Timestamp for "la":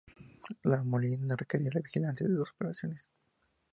0.63-0.83, 1.71-1.79